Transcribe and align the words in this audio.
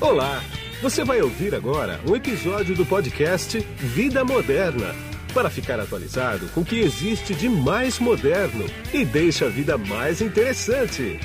Olá! 0.00 0.42
Você 0.80 1.04
vai 1.04 1.20
ouvir 1.20 1.54
agora 1.54 2.00
um 2.08 2.16
episódio 2.16 2.74
do 2.74 2.86
podcast 2.86 3.58
Vida 3.76 4.24
Moderna 4.24 4.94
para 5.34 5.50
ficar 5.50 5.78
atualizado 5.78 6.48
com 6.54 6.62
o 6.62 6.64
que 6.64 6.80
existe 6.80 7.34
de 7.34 7.50
mais 7.50 7.98
moderno 7.98 8.64
e 8.94 9.04
deixa 9.04 9.44
a 9.44 9.48
vida 9.50 9.76
mais 9.76 10.22
interessante. 10.22 11.20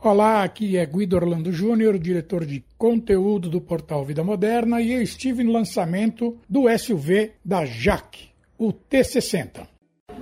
Olá, 0.00 0.44
aqui 0.44 0.76
é 0.76 0.86
Guido 0.86 1.16
Orlando 1.16 1.50
Júnior, 1.50 1.98
diretor 1.98 2.46
de 2.46 2.64
conteúdo 2.78 3.50
do 3.50 3.60
portal 3.60 4.04
Vida 4.04 4.22
Moderna, 4.22 4.80
e 4.80 4.92
eu 4.92 5.02
estive 5.02 5.42
no 5.42 5.50
lançamento 5.50 6.38
do 6.48 6.66
SUV 6.78 7.32
da 7.44 7.66
Jaque, 7.66 8.28
o 8.56 8.72
T60. 8.72 9.66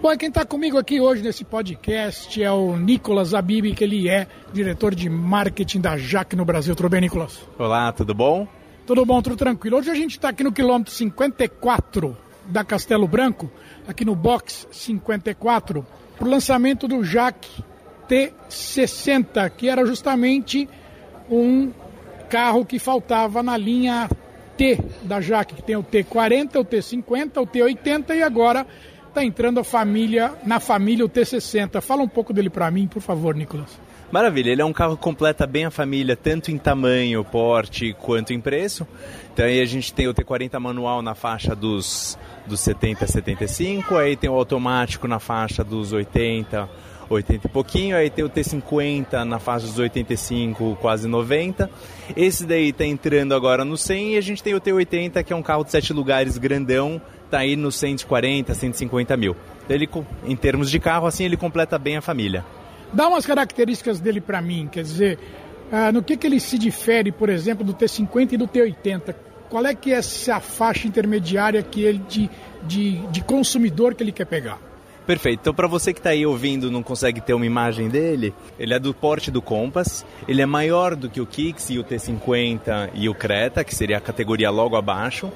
Bom, 0.00 0.16
quem 0.16 0.28
está 0.28 0.44
comigo 0.46 0.78
aqui 0.78 1.00
hoje 1.00 1.22
nesse 1.22 1.44
podcast 1.44 2.40
é 2.40 2.52
o 2.52 2.76
Nicolas 2.76 3.34
Abib, 3.34 3.74
que 3.74 3.82
ele 3.82 4.08
é 4.08 4.28
diretor 4.52 4.94
de 4.94 5.10
marketing 5.10 5.80
da 5.80 5.96
Jaque 5.96 6.36
no 6.36 6.44
Brasil. 6.44 6.76
Tudo 6.76 6.88
bem, 6.88 7.00
Nicolas? 7.00 7.40
Olá, 7.58 7.90
tudo 7.90 8.14
bom? 8.14 8.46
Tudo 8.86 9.04
bom, 9.04 9.20
tudo 9.20 9.36
tranquilo. 9.36 9.76
Hoje 9.76 9.90
a 9.90 9.94
gente 9.94 10.12
está 10.12 10.28
aqui 10.28 10.44
no 10.44 10.52
quilômetro 10.52 10.92
54 10.92 12.16
da 12.46 12.62
Castelo 12.62 13.08
Branco, 13.08 13.50
aqui 13.88 14.04
no 14.04 14.14
box 14.14 14.68
54, 14.70 15.84
para 16.16 16.28
o 16.28 16.30
lançamento 16.30 16.86
do 16.86 17.02
Jaque 17.02 17.64
T60, 18.08 19.50
que 19.50 19.68
era 19.68 19.84
justamente 19.84 20.68
um 21.28 21.72
carro 22.30 22.64
que 22.64 22.78
faltava 22.78 23.42
na 23.42 23.56
linha 23.56 24.08
T 24.56 24.78
da 25.02 25.20
Jaque, 25.20 25.56
que 25.56 25.62
tem 25.62 25.74
o 25.74 25.82
T40, 25.82 26.60
o 26.60 26.64
T50, 26.64 27.42
o 27.42 27.46
T80 27.46 28.14
e 28.14 28.22
agora 28.22 28.64
está 29.08 29.24
entrando 29.24 29.58
a 29.58 29.64
família 29.64 30.32
na 30.44 30.60
família 30.60 31.04
o 31.04 31.08
T60. 31.08 31.80
Fala 31.80 32.02
um 32.02 32.08
pouco 32.08 32.32
dele 32.32 32.50
para 32.50 32.70
mim, 32.70 32.86
por 32.86 33.02
favor, 33.02 33.34
Nicolas. 33.34 33.78
Maravilha, 34.10 34.50
ele 34.50 34.62
é 34.62 34.64
um 34.64 34.72
carro 34.72 34.96
que 34.96 35.02
completa 35.02 35.46
bem 35.46 35.66
a 35.66 35.70
família, 35.70 36.16
tanto 36.16 36.50
em 36.50 36.56
tamanho, 36.56 37.22
porte, 37.22 37.94
quanto 38.00 38.32
em 38.32 38.40
preço. 38.40 38.88
Então 39.34 39.44
aí 39.44 39.60
a 39.60 39.66
gente 39.66 39.92
tem 39.92 40.08
o 40.08 40.14
T40 40.14 40.58
manual 40.58 41.02
na 41.02 41.14
faixa 41.14 41.54
dos, 41.54 42.18
dos 42.46 42.60
70 42.60 43.04
a 43.04 43.08
75, 43.08 43.96
aí 43.96 44.16
tem 44.16 44.30
o 44.30 44.34
automático 44.34 45.06
na 45.06 45.18
faixa 45.18 45.62
dos 45.62 45.92
80, 45.92 46.68
80 47.14 47.46
e 47.46 47.50
pouquinho, 47.50 47.96
aí 47.96 48.10
tem 48.10 48.24
o 48.24 48.28
T50 48.30 49.24
na 49.24 49.38
faixa 49.38 49.66
dos 49.66 49.78
85, 49.78 50.76
quase 50.80 51.08
90. 51.08 51.70
Esse 52.16 52.44
daí 52.44 52.70
está 52.70 52.84
entrando 52.84 53.34
agora 53.34 53.64
no 53.64 53.76
100 53.76 54.14
e 54.14 54.16
a 54.18 54.20
gente 54.20 54.42
tem 54.42 54.54
o 54.54 54.60
T80, 54.60 55.22
que 55.24 55.32
é 55.32 55.36
um 55.36 55.42
carro 55.42 55.64
de 55.64 55.70
7 55.70 55.92
lugares 55.92 56.38
grandão, 56.38 57.00
está 57.24 57.38
aí 57.38 57.56
nos 57.56 57.76
140, 57.76 58.54
150 58.54 59.16
mil. 59.16 59.36
Ele, 59.68 59.88
em 60.24 60.36
termos 60.36 60.70
de 60.70 60.78
carro, 60.78 61.06
assim, 61.06 61.24
ele 61.24 61.36
completa 61.36 61.78
bem 61.78 61.96
a 61.96 62.02
família. 62.02 62.44
Dá 62.92 63.06
umas 63.08 63.26
características 63.26 64.00
dele 64.00 64.20
para 64.20 64.40
mim, 64.40 64.68
quer 64.70 64.82
dizer, 64.82 65.18
ah, 65.70 65.92
no 65.92 66.02
que, 66.02 66.16
que 66.16 66.26
ele 66.26 66.40
se 66.40 66.58
difere, 66.58 67.12
por 67.12 67.28
exemplo, 67.28 67.64
do 67.64 67.74
T50 67.74 68.32
e 68.32 68.36
do 68.36 68.48
T80? 68.48 69.14
Qual 69.50 69.64
é 69.66 69.74
que 69.74 69.92
é 69.92 69.96
essa 69.96 70.40
faixa 70.40 70.86
intermediária 70.86 71.62
que 71.62 71.82
ele 71.82 72.02
de, 72.08 72.30
de, 72.64 73.06
de 73.08 73.22
consumidor 73.22 73.94
que 73.94 74.02
ele 74.02 74.12
quer 74.12 74.26
pegar? 74.26 74.67
Perfeito. 75.08 75.40
Então, 75.40 75.54
para 75.54 75.66
você 75.66 75.94
que 75.94 76.00
está 76.00 76.10
aí 76.10 76.26
ouvindo 76.26 76.70
não 76.70 76.82
consegue 76.82 77.18
ter 77.18 77.32
uma 77.32 77.46
imagem 77.46 77.88
dele, 77.88 78.34
ele 78.58 78.74
é 78.74 78.78
do 78.78 78.92
porte 78.92 79.30
do 79.30 79.40
Compass, 79.40 80.04
ele 80.28 80.42
é 80.42 80.44
maior 80.44 80.94
do 80.94 81.08
que 81.08 81.18
o 81.18 81.24
Kicks 81.24 81.70
e 81.70 81.78
o 81.78 81.82
T50 81.82 82.90
e 82.92 83.08
o 83.08 83.14
Creta, 83.14 83.64
que 83.64 83.74
seria 83.74 83.96
a 83.96 84.02
categoria 84.02 84.50
logo 84.50 84.76
abaixo. 84.76 85.32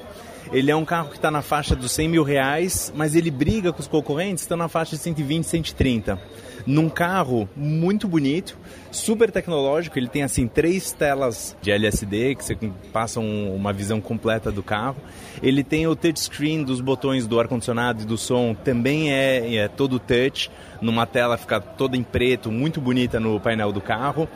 Ele 0.51 0.69
é 0.69 0.75
um 0.75 0.85
carro 0.85 1.09
que 1.09 1.15
está 1.15 1.31
na 1.31 1.41
faixa 1.41 1.75
dos 1.75 1.91
100 1.91 2.09
mil 2.09 2.23
reais, 2.23 2.91
mas 2.95 3.15
ele 3.15 3.31
briga 3.31 3.71
com 3.71 3.79
os 3.79 3.87
concorrentes, 3.87 4.43
estão 4.43 4.57
na 4.57 4.67
faixa 4.67 4.95
de 4.95 5.01
120, 5.01 5.43
130 5.43 6.19
num 6.65 6.89
carro 6.89 7.47
muito 7.55 8.07
bonito, 8.07 8.57
super 8.91 9.31
tecnológico. 9.31 9.97
Ele 9.97 10.07
tem 10.07 10.23
assim 10.23 10.47
três 10.47 10.91
telas 10.91 11.55
de 11.61 11.71
LSD 11.71 12.35
que 12.35 12.43
você 12.43 12.57
passa 12.91 13.19
um, 13.19 13.55
uma 13.55 13.73
visão 13.73 13.99
completa 13.99 14.51
do 14.51 14.63
carro. 14.63 14.97
Ele 15.41 15.63
tem 15.63 15.87
o 15.87 15.95
touchscreen 15.95 16.63
dos 16.63 16.81
botões 16.81 17.27
do 17.27 17.39
ar 17.39 17.47
condicionado 17.47 18.03
e 18.03 18.05
do 18.05 18.17
som, 18.17 18.53
também 18.53 19.11
é, 19.11 19.55
é 19.55 19.67
todo 19.67 19.99
touch, 19.99 20.49
numa 20.81 21.05
tela 21.05 21.37
fica 21.37 21.59
toda 21.59 21.97
em 21.97 22.03
preto, 22.03 22.51
muito 22.51 22.79
bonita 22.79 23.19
no 23.19 23.39
painel 23.39 23.71
do 23.71 23.81
carro. 23.81 24.27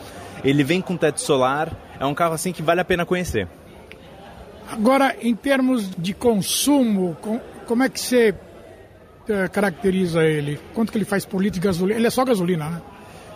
Ele 0.43 0.63
vem 0.63 0.81
com 0.81 0.95
teto 0.95 1.21
solar. 1.21 1.71
É 1.99 2.05
um 2.05 2.13
carro 2.13 2.33
assim 2.33 2.51
que 2.51 2.61
vale 2.61 2.79
a 2.81 2.85
pena 2.85 3.05
conhecer. 3.05 3.47
Agora, 4.69 5.15
em 5.21 5.35
termos 5.35 5.89
de 5.97 6.13
consumo, 6.13 7.15
como 7.65 7.83
é 7.83 7.89
que 7.89 7.99
você 7.99 8.35
é, 9.29 9.47
caracteriza 9.47 10.23
ele? 10.23 10.59
Quanto 10.73 10.91
que 10.91 10.97
ele 10.97 11.05
faz 11.05 11.25
por 11.25 11.41
litro 11.41 11.59
de 11.59 11.65
gasolina? 11.65 11.99
Ele 11.99 12.07
é 12.07 12.09
só 12.09 12.25
gasolina, 12.25 12.69
né? 12.69 12.81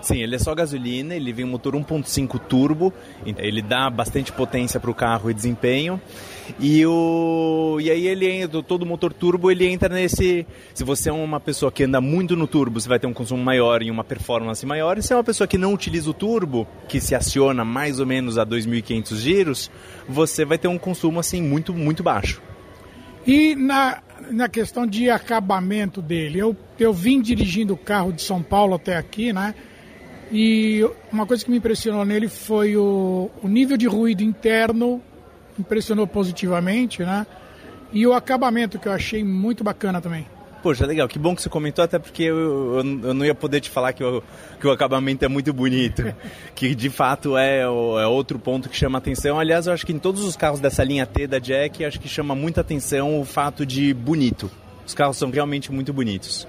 Sim, 0.01 0.17
ele 0.17 0.35
é 0.35 0.39
só 0.39 0.53
gasolina, 0.55 1.15
ele 1.15 1.31
vem 1.31 1.45
um 1.45 1.49
motor 1.49 1.73
1.5 1.75 2.39
turbo, 2.39 2.91
ele 3.37 3.61
dá 3.61 3.89
bastante 3.89 4.31
potência 4.31 4.79
para 4.79 4.89
o 4.89 4.95
carro 4.95 5.29
e 5.29 5.33
desempenho. 5.33 6.01
E, 6.59 6.85
o, 6.85 7.77
e 7.79 7.89
aí 7.89 8.07
ele 8.07 8.27
entra, 8.27 8.61
todo 8.63 8.85
motor 8.85 9.13
turbo 9.13 9.51
ele 9.51 9.67
entra 9.67 9.87
nesse. 9.89 10.45
Se 10.73 10.83
você 10.83 11.09
é 11.09 11.13
uma 11.13 11.39
pessoa 11.39 11.71
que 11.71 11.83
anda 11.83 12.01
muito 12.01 12.35
no 12.35 12.47
turbo, 12.47 12.79
você 12.79 12.89
vai 12.89 12.99
ter 12.99 13.07
um 13.07 13.13
consumo 13.13 13.43
maior 13.43 13.81
e 13.83 13.91
uma 13.91 14.03
performance 14.03 14.65
maior. 14.65 14.97
E 14.97 15.03
se 15.03 15.13
é 15.13 15.15
uma 15.15 15.23
pessoa 15.23 15.47
que 15.47 15.57
não 15.57 15.73
utiliza 15.73 16.09
o 16.09 16.13
turbo, 16.13 16.67
que 16.87 16.99
se 16.99 17.13
aciona 17.13 17.63
mais 17.63 17.99
ou 17.99 18.05
menos 18.05 18.37
a 18.37 18.45
2.500 18.45 19.15
giros, 19.15 19.71
você 20.09 20.43
vai 20.43 20.57
ter 20.57 20.67
um 20.67 20.77
consumo 20.77 21.19
assim 21.19 21.41
muito, 21.41 21.73
muito 21.73 22.01
baixo. 22.01 22.41
E 23.25 23.55
na, 23.55 24.01
na 24.31 24.49
questão 24.49 24.87
de 24.87 25.09
acabamento 25.09 26.01
dele, 26.01 26.39
eu, 26.39 26.57
eu 26.79 26.91
vim 26.91 27.21
dirigindo 27.21 27.75
o 27.75 27.77
carro 27.77 28.11
de 28.11 28.23
São 28.23 28.41
Paulo 28.41 28.73
até 28.73 28.97
aqui, 28.97 29.31
né? 29.31 29.53
E 30.31 30.87
uma 31.11 31.25
coisa 31.25 31.43
que 31.43 31.51
me 31.51 31.57
impressionou 31.57 32.05
nele 32.05 32.29
foi 32.29 32.77
o, 32.77 33.29
o 33.43 33.47
nível 33.49 33.75
de 33.75 33.85
ruído 33.85 34.23
interno, 34.23 35.01
impressionou 35.59 36.07
positivamente, 36.07 37.03
né? 37.03 37.27
E 37.91 38.07
o 38.07 38.13
acabamento, 38.13 38.79
que 38.79 38.87
eu 38.87 38.93
achei 38.93 39.23
muito 39.23 39.61
bacana 39.61 39.99
também. 39.99 40.25
Poxa, 40.63 40.85
legal, 40.85 41.07
que 41.07 41.17
bom 41.17 41.35
que 41.35 41.41
você 41.41 41.49
comentou, 41.49 41.83
até 41.83 41.97
porque 41.97 42.23
eu, 42.23 42.37
eu, 42.37 42.75
eu 43.03 43.13
não 43.13 43.25
ia 43.25 43.33
poder 43.33 43.59
te 43.59 43.69
falar 43.69 43.93
que, 43.93 44.03
eu, 44.03 44.23
que 44.59 44.67
o 44.67 44.71
acabamento 44.71 45.25
é 45.25 45.27
muito 45.27 45.51
bonito, 45.51 46.03
que 46.55 46.75
de 46.75 46.89
fato 46.89 47.35
é, 47.35 47.61
é, 47.61 47.67
outro 47.67 48.39
ponto 48.39 48.69
que 48.69 48.77
chama 48.77 48.99
atenção. 48.99 49.39
Aliás, 49.39 49.65
eu 49.65 49.73
acho 49.73 49.85
que 49.85 49.91
em 49.91 49.99
todos 49.99 50.23
os 50.23 50.37
carros 50.37 50.59
dessa 50.59 50.83
linha 50.83 51.05
T 51.05 51.27
da 51.27 51.39
Jack, 51.39 51.83
acho 51.83 51.99
que 51.99 52.07
chama 52.07 52.35
muita 52.35 52.61
atenção 52.61 53.19
o 53.19 53.25
fato 53.25 53.65
de 53.65 53.93
bonito. 53.93 54.49
Os 54.85 54.93
carros 54.93 55.17
são 55.17 55.29
realmente 55.29 55.71
muito 55.71 55.91
bonitos. 55.91 56.47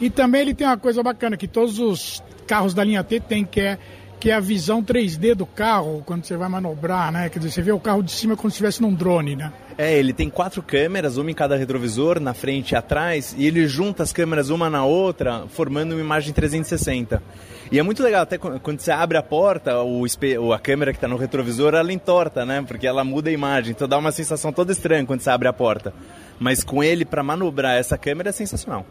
E 0.00 0.08
também 0.08 0.42
ele 0.42 0.54
tem 0.54 0.66
uma 0.66 0.78
coisa 0.78 1.02
bacana, 1.02 1.36
que 1.36 1.48
todos 1.48 1.78
os 1.78 2.22
carros 2.46 2.72
da 2.72 2.84
linha 2.84 3.02
T 3.02 3.20
têm, 3.20 3.44
que 3.44 3.60
é, 3.60 3.78
que 4.18 4.30
é 4.30 4.34
a 4.34 4.40
visão 4.40 4.82
3D 4.82 5.34
do 5.34 5.46
carro, 5.46 6.02
quando 6.04 6.24
você 6.24 6.36
vai 6.36 6.48
manobrar, 6.48 7.12
né? 7.12 7.28
Quer 7.28 7.38
dizer, 7.38 7.50
você 7.50 7.62
vê 7.62 7.72
o 7.72 7.80
carro 7.80 8.02
de 8.02 8.10
cima 8.10 8.36
como 8.36 8.50
se 8.50 8.54
estivesse 8.54 8.80
num 8.80 8.92
drone, 8.94 9.36
né? 9.36 9.52
É, 9.76 9.96
ele 9.96 10.12
tem 10.12 10.28
quatro 10.28 10.60
câmeras, 10.60 11.16
uma 11.16 11.30
em 11.30 11.34
cada 11.34 11.56
retrovisor, 11.56 12.18
na 12.18 12.34
frente 12.34 12.72
e 12.72 12.76
atrás, 12.76 13.32
e 13.38 13.46
ele 13.46 13.68
junta 13.68 14.02
as 14.02 14.12
câmeras 14.12 14.50
uma 14.50 14.68
na 14.68 14.84
outra, 14.84 15.44
formando 15.48 15.92
uma 15.92 16.00
imagem 16.00 16.32
360. 16.32 17.22
E 17.70 17.78
é 17.78 17.82
muito 17.82 18.02
legal, 18.02 18.22
até 18.22 18.38
quando 18.38 18.80
você 18.80 18.90
abre 18.90 19.18
a 19.18 19.22
porta, 19.22 19.80
o 19.82 20.52
a 20.52 20.58
câmera 20.58 20.90
que 20.90 20.96
está 20.96 21.06
no 21.06 21.16
retrovisor, 21.16 21.74
ela 21.74 21.92
entorta, 21.92 22.44
né? 22.44 22.64
Porque 22.66 22.88
ela 22.88 23.04
muda 23.04 23.30
a 23.30 23.32
imagem, 23.32 23.70
então 23.70 23.86
dá 23.86 23.98
uma 23.98 24.10
sensação 24.10 24.52
toda 24.52 24.72
estranha 24.72 25.06
quando 25.06 25.20
você 25.20 25.30
abre 25.30 25.46
a 25.46 25.52
porta. 25.52 25.94
Mas 26.40 26.64
com 26.64 26.82
ele, 26.82 27.04
para 27.04 27.22
manobrar 27.22 27.76
essa 27.76 27.96
câmera, 27.96 28.30
é 28.30 28.32
sensacional. 28.32 28.84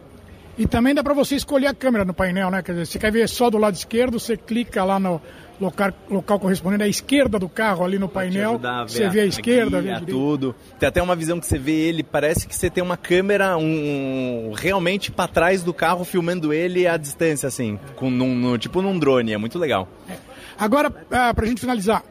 E 0.58 0.66
também 0.66 0.96
dá 0.96 1.04
para 1.04 1.14
você 1.14 1.36
escolher 1.36 1.68
a 1.68 1.74
câmera 1.74 2.04
no 2.04 2.14
painel, 2.14 2.50
né? 2.50 2.64
Quer 2.64 2.72
dizer, 2.72 2.86
você 2.88 3.00
quer 3.00 3.12
ver 3.12 3.30
só 3.30 3.50
do 3.50 3.58
lado 3.58 3.76
esquerdo, 3.76 4.20
você 4.20 4.36
clica 4.36 4.84
lá 4.84 5.00
no 5.00 5.22
local, 5.60 5.92
local 6.10 6.40
correspondente 6.40 6.84
à 6.84 6.88
esquerda 6.88 7.38
do 7.38 7.48
carro 7.48 7.86
ali 7.86 8.00
no 8.00 8.10
painel. 8.10 8.60
Você 8.88 9.08
vê 9.08 9.22
a, 9.22 9.24
a 9.24 9.26
esquerda, 9.28 9.82
guia, 9.82 10.00
vê 10.00 10.04
a 10.04 10.06
tudo. 10.06 10.56
Tem 10.80 10.90
até 10.90 11.02
uma 11.02 11.16
visão 11.16 11.40
que 11.40 11.46
você 11.46 11.60
vê 11.60 11.74
ele, 11.74 12.04
parece 12.04 12.48
que 12.48 12.56
você 12.56 12.70
tem 12.70 12.84
uma 12.84 12.98
câmera 12.98 13.56
um, 13.56 14.52
realmente 14.56 15.12
para 15.12 15.28
trás 15.28 15.62
do 15.62 15.74
carro 15.74 16.04
filmando 16.04 16.52
ele 16.52 16.88
à 16.88 16.98
distância, 16.98 17.48
assim, 17.48 17.80
com 17.96 18.10
num, 18.10 18.58
tipo 18.58 18.82
num 18.82 18.98
drone. 18.98 19.34
É 19.34 19.38
muito 19.38 19.60
legal. 19.60 19.88
É. 20.10 20.16
Agora, 20.58 20.92
ah, 21.12 21.34
para 21.36 21.46
a 21.46 21.48
gente 21.48 21.62
finalizar, 21.62 22.04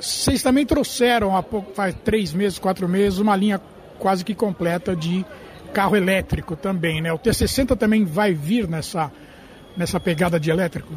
vocês 0.00 0.42
também 0.42 0.64
trouxeram 0.64 1.36
há 1.36 1.42
pouco, 1.42 1.74
faz 1.74 1.94
três 2.02 2.32
meses, 2.32 2.58
quatro 2.58 2.88
meses, 2.88 3.18
uma 3.18 3.36
linha 3.36 3.60
quase 3.98 4.24
que 4.24 4.34
completa 4.34 4.96
de 4.96 5.26
carro 5.70 5.96
elétrico 5.96 6.56
também, 6.56 7.00
né? 7.00 7.12
O 7.12 7.18
T60 7.18 7.76
também 7.76 8.04
vai 8.04 8.34
vir 8.34 8.68
nessa, 8.68 9.10
nessa 9.76 9.98
pegada 9.98 10.38
de 10.38 10.50
elétrico? 10.50 10.92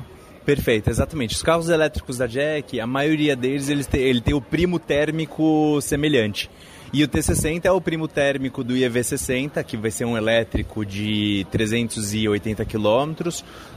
Perfeito, 0.45 0.89
exatamente. 0.89 1.35
Os 1.35 1.41
carros 1.41 1.69
elétricos 1.69 2.17
da 2.17 2.27
Jack, 2.27 2.79
a 2.79 2.85
maioria 2.85 3.35
deles 3.35 3.69
eles 3.69 3.87
tem, 3.87 4.01
ele 4.01 4.19
tem 4.19 4.33
o 4.33 4.41
primo 4.41 4.77
térmico 4.77 5.79
semelhante. 5.81 6.49
E 6.91 7.03
o 7.03 7.07
T60 7.07 7.65
é 7.65 7.71
o 7.71 7.81
primo 7.81 8.07
térmico 8.07 8.63
do 8.63 8.75
IEV60, 8.75 9.63
que 9.63 9.75
vai 9.75 9.89
ser 9.89 10.05
um 10.05 10.15
elétrico 10.15 10.85
de 10.85 11.47
380 11.49 12.63
km, 12.65 13.31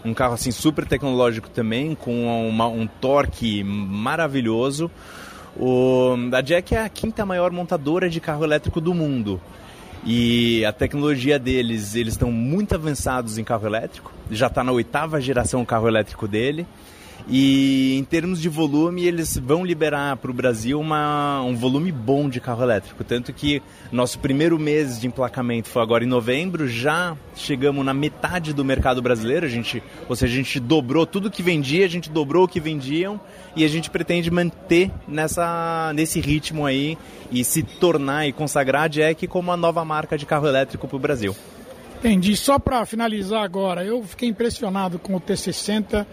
um 0.04 0.12
carro 0.12 0.34
assim 0.34 0.50
super 0.50 0.84
tecnológico 0.86 1.48
também, 1.48 1.94
com 1.94 2.26
uma, 2.46 2.66
um 2.66 2.86
torque 2.86 3.64
maravilhoso. 3.64 4.90
O, 5.56 6.14
a 6.30 6.42
Jack 6.42 6.74
é 6.74 6.82
a 6.82 6.88
quinta 6.90 7.24
maior 7.24 7.50
montadora 7.52 8.10
de 8.10 8.20
carro 8.20 8.44
elétrico 8.44 8.82
do 8.82 8.92
mundo. 8.92 9.40
E 10.08 10.64
a 10.64 10.72
tecnologia 10.72 11.36
deles, 11.36 11.96
eles 11.96 12.14
estão 12.14 12.30
muito 12.30 12.76
avançados 12.76 13.38
em 13.38 13.44
carro 13.44 13.66
elétrico. 13.66 14.12
Já 14.30 14.46
está 14.46 14.62
na 14.62 14.70
oitava 14.70 15.20
geração 15.20 15.62
o 15.62 15.66
carro 15.66 15.88
elétrico 15.88 16.28
dele. 16.28 16.64
E 17.28 17.96
em 17.98 18.04
termos 18.04 18.40
de 18.40 18.48
volume, 18.48 19.04
eles 19.04 19.36
vão 19.36 19.64
liberar 19.64 20.16
para 20.16 20.30
o 20.30 20.34
Brasil 20.34 20.78
uma, 20.78 21.42
um 21.42 21.56
volume 21.56 21.90
bom 21.90 22.28
de 22.28 22.40
carro 22.40 22.62
elétrico. 22.62 23.02
Tanto 23.02 23.32
que 23.32 23.60
nosso 23.90 24.18
primeiro 24.18 24.58
mês 24.58 25.00
de 25.00 25.08
emplacamento 25.08 25.68
foi 25.68 25.82
agora 25.82 26.04
em 26.04 26.06
novembro, 26.06 26.68
já 26.68 27.16
chegamos 27.34 27.84
na 27.84 27.92
metade 27.92 28.52
do 28.52 28.64
mercado 28.64 29.02
brasileiro. 29.02 29.44
A 29.44 29.48
gente, 29.48 29.82
ou 30.08 30.14
seja, 30.14 30.34
a 30.34 30.36
gente 30.36 30.60
dobrou 30.60 31.04
tudo 31.04 31.30
que 31.30 31.42
vendia, 31.42 31.84
a 31.84 31.88
gente 31.88 32.10
dobrou 32.10 32.44
o 32.44 32.48
que 32.48 32.60
vendiam 32.60 33.20
e 33.56 33.64
a 33.64 33.68
gente 33.68 33.90
pretende 33.90 34.30
manter 34.30 34.90
nessa, 35.08 35.92
nesse 35.94 36.20
ritmo 36.20 36.64
aí 36.64 36.96
e 37.32 37.42
se 37.42 37.62
tornar 37.62 38.28
e 38.28 38.32
consagrar 38.32 38.84
a 38.84 38.88
Jack 38.88 39.26
como 39.26 39.50
a 39.50 39.56
nova 39.56 39.84
marca 39.84 40.16
de 40.16 40.24
carro 40.24 40.46
elétrico 40.46 40.86
para 40.86 40.96
o 40.96 41.00
Brasil. 41.00 41.34
Entendi. 41.98 42.36
Só 42.36 42.58
para 42.58 42.86
finalizar 42.86 43.42
agora, 43.42 43.84
eu 43.84 44.02
fiquei 44.04 44.28
impressionado 44.28 44.98
com 44.98 45.16
o 45.16 45.20
T60 45.20 46.06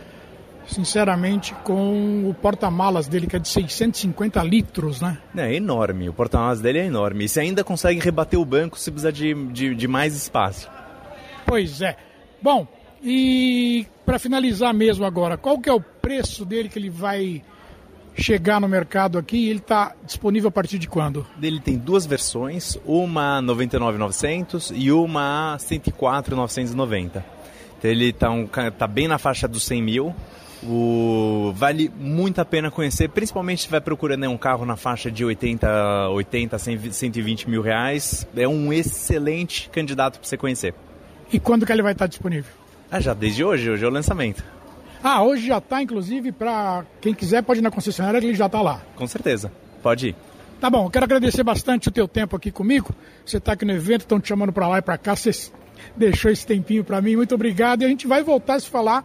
sinceramente, 0.67 1.53
com 1.63 2.29
o 2.29 2.33
porta-malas 2.33 3.07
dele, 3.07 3.27
que 3.27 3.35
é 3.35 3.39
de 3.39 3.47
650 3.47 4.43
litros, 4.43 5.01
né? 5.01 5.17
É 5.35 5.53
enorme, 5.53 6.09
o 6.09 6.13
porta-malas 6.13 6.61
dele 6.61 6.79
é 6.79 6.85
enorme. 6.85 7.25
E 7.25 7.29
você 7.29 7.41
ainda 7.41 7.63
consegue 7.63 7.99
rebater 7.99 8.39
o 8.39 8.45
banco 8.45 8.79
se 8.79 8.91
precisar 8.91 9.11
de, 9.11 9.33
de, 9.51 9.75
de 9.75 9.87
mais 9.87 10.15
espaço. 10.15 10.69
Pois 11.45 11.81
é. 11.81 11.95
Bom, 12.41 12.67
e 13.03 13.85
para 14.05 14.17
finalizar 14.17 14.73
mesmo 14.73 15.05
agora, 15.05 15.37
qual 15.37 15.59
que 15.59 15.69
é 15.69 15.73
o 15.73 15.81
preço 15.81 16.45
dele 16.45 16.69
que 16.69 16.79
ele 16.79 16.89
vai 16.89 17.43
chegar 18.15 18.61
no 18.61 18.67
mercado 18.67 19.17
aqui? 19.17 19.49
Ele 19.49 19.59
está 19.59 19.93
disponível 20.05 20.49
a 20.49 20.51
partir 20.51 20.79
de 20.79 20.87
quando? 20.87 21.25
Ele 21.41 21.59
tem 21.59 21.77
duas 21.77 22.05
versões, 22.05 22.77
uma 22.85 23.41
99.900 23.41 24.71
e 24.75 24.91
uma 24.91 25.57
104.990. 25.59 27.23
Então 27.77 27.91
ele 27.91 28.09
está 28.09 28.29
um, 28.29 28.47
tá 28.47 28.87
bem 28.87 29.07
na 29.07 29.17
faixa 29.17 29.47
dos 29.47 29.63
100 29.63 29.81
mil. 29.81 30.15
O, 30.65 31.51
vale 31.55 31.91
muito 31.99 32.39
a 32.39 32.45
pena 32.45 32.71
conhecer, 32.71 33.09
principalmente 33.09 33.63
se 33.63 33.69
vai 33.69 33.81
procurando 33.81 34.29
um 34.29 34.37
carro 34.37 34.65
na 34.65 34.75
faixa 34.77 35.11
de 35.11 35.25
80, 35.25 36.09
80 36.09 36.57
120 36.57 37.49
mil 37.49 37.61
reais. 37.61 38.25
É 38.35 38.47
um 38.47 38.71
excelente 38.71 39.69
candidato 39.69 40.19
para 40.19 40.27
você 40.27 40.37
conhecer. 40.37 40.73
E 41.31 41.39
quando 41.39 41.65
que 41.65 41.71
ele 41.71 41.81
vai 41.81 41.93
estar 41.93 42.07
disponível? 42.07 42.51
Ah, 42.89 42.99
já 42.99 43.13
desde 43.13 43.43
hoje, 43.43 43.69
hoje 43.69 43.83
é 43.83 43.87
o 43.87 43.91
lançamento. 43.91 44.43
Ah, 45.03 45.21
hoje 45.21 45.47
já 45.47 45.57
está, 45.57 45.81
inclusive, 45.81 46.31
para 46.31 46.85
quem 47.01 47.13
quiser 47.13 47.43
pode 47.43 47.59
ir 47.59 47.63
na 47.63 47.71
concessionária 47.71 48.21
que 48.21 48.27
ele 48.27 48.35
já 48.35 48.45
está 48.45 48.61
lá. 48.61 48.81
Com 48.95 49.05
certeza, 49.05 49.51
pode 49.81 50.09
ir. 50.09 50.15
Tá 50.61 50.69
bom, 50.69 50.89
quero 50.89 51.03
agradecer 51.03 51.43
bastante 51.43 51.89
o 51.89 51.91
teu 51.91 52.07
tempo 52.07 52.37
aqui 52.37 52.49
comigo. 52.49 52.95
Você 53.25 53.35
está 53.35 53.51
aqui 53.51 53.65
no 53.65 53.73
evento, 53.73 54.01
estão 54.01 54.17
te 54.17 54.29
chamando 54.29 54.53
para 54.53 54.65
lá 54.65 54.77
e 54.77 54.81
para 54.81 54.97
cá, 54.97 55.13
você 55.13 55.31
deixou 55.97 56.31
esse 56.31 56.47
tempinho 56.47 56.85
para 56.85 57.01
mim, 57.01 57.17
muito 57.17 57.35
obrigado. 57.35 57.81
E 57.81 57.85
a 57.85 57.89
gente 57.89 58.07
vai 58.07 58.23
voltar 58.23 58.53
a 58.53 58.59
se 58.61 58.69
falar 58.69 59.03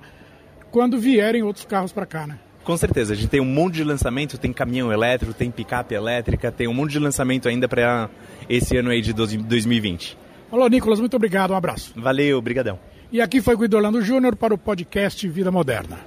quando 0.70 0.98
vierem 0.98 1.42
outros 1.42 1.64
carros 1.64 1.92
para 1.92 2.06
cá, 2.06 2.26
né? 2.26 2.38
Com 2.64 2.76
certeza, 2.76 3.14
a 3.14 3.16
gente 3.16 3.28
tem 3.28 3.40
um 3.40 3.46
monte 3.46 3.76
de 3.76 3.84
lançamento, 3.84 4.36
tem 4.36 4.52
caminhão 4.52 4.92
elétrico, 4.92 5.32
tem 5.32 5.50
picape 5.50 5.94
elétrica, 5.94 6.52
tem 6.52 6.68
um 6.68 6.74
monte 6.74 6.92
de 6.92 6.98
lançamento 6.98 7.48
ainda 7.48 7.66
para 7.66 8.10
esse 8.48 8.76
ano 8.76 8.90
aí 8.90 9.00
de 9.00 9.14
2020. 9.14 10.18
Alô, 10.52 10.68
Nicolas, 10.68 11.00
muito 11.00 11.16
obrigado, 11.16 11.52
um 11.52 11.56
abraço. 11.56 11.92
Valeu, 11.96 12.40
brigadão. 12.42 12.78
E 13.10 13.22
aqui 13.22 13.40
foi 13.40 13.56
Guido 13.56 13.76
Orlando 13.76 14.02
Júnior 14.02 14.36
para 14.36 14.52
o 14.52 14.58
podcast 14.58 15.26
Vida 15.28 15.50
Moderna. 15.50 15.98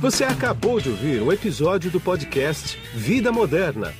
Você 0.00 0.24
acabou 0.24 0.80
de 0.80 0.88
ouvir 0.88 1.22
um 1.22 1.32
episódio 1.32 1.90
do 1.90 2.00
podcast 2.00 2.76
Vida 2.94 3.30
Moderna. 3.30 3.92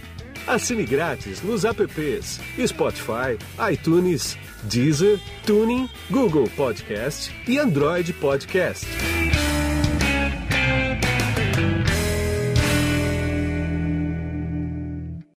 Assine 0.46 0.84
grátis 0.84 1.42
nos 1.42 1.64
apps 1.64 2.40
Spotify, 2.66 3.38
iTunes, 3.70 4.36
Deezer, 4.64 5.20
Tuning, 5.46 5.88
Google 6.10 6.48
Podcast 6.56 7.32
e 7.46 7.58
Android 7.58 8.12
Podcast. 8.14 8.86